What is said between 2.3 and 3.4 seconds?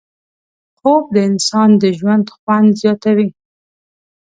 خوند زیاتوي